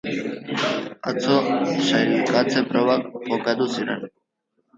Atzo 1.09 1.35
sailkatze 1.89 2.61
probak 2.71 3.05
jokatu 3.35 3.71
ziren. 3.77 4.11